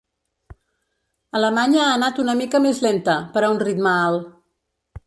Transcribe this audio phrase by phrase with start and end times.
[1.39, 4.35] Alemanya ha anat una mica més lenta, per a un ritme alt.